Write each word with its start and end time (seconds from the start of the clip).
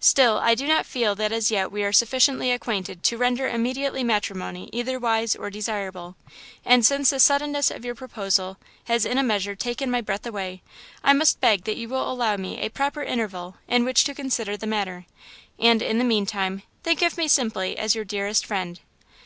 "Still, 0.00 0.36
I 0.36 0.54
do 0.54 0.66
not 0.66 0.84
feel 0.84 1.14
that 1.14 1.32
as 1.32 1.50
yet 1.50 1.72
we 1.72 1.82
are 1.84 1.90
sufficiently 1.90 2.50
acquainted 2.52 3.02
to 3.04 3.16
render 3.16 3.48
immediate 3.48 3.94
matrimony 4.04 4.68
either 4.74 4.98
wise 4.98 5.34
or 5.34 5.48
desirable, 5.48 6.16
and 6.66 6.84
since 6.84 7.08
the 7.08 7.18
suddenness 7.18 7.70
of 7.70 7.82
your 7.82 7.94
proposal 7.94 8.58
has 8.88 9.06
in 9.06 9.16
a 9.16 9.22
measure 9.22 9.54
taken 9.54 9.90
my 9.90 10.02
breath 10.02 10.26
away, 10.26 10.60
I 11.02 11.14
must 11.14 11.40
beg 11.40 11.64
that 11.64 11.78
you 11.78 11.88
will 11.88 12.12
allow 12.12 12.36
me 12.36 12.58
a 12.60 12.68
proper 12.68 13.02
interval 13.02 13.56
in 13.66 13.86
which 13.86 14.04
to 14.04 14.12
consider 14.14 14.54
the 14.54 14.66
matter, 14.66 15.06
and, 15.58 15.80
in 15.80 15.96
the 15.96 16.04
meantime, 16.04 16.62
think 16.82 17.00
of 17.00 17.16
me 17.16 17.26
simply 17.26 17.78
as 17.78 17.94
your 17.94 18.04
dearest 18.04 18.44
friend. 18.44 18.80